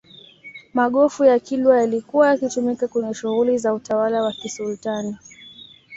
magofu 0.73 1.23
ya 1.25 1.39
kilwa 1.39 1.79
yalikuwa 1.79 2.27
yakitumika 2.29 2.87
kwenye 2.87 3.13
shughuli 3.13 3.57
za 3.57 3.73
utawala 3.73 4.21
wa 4.23 4.31
kisultani 4.33 5.17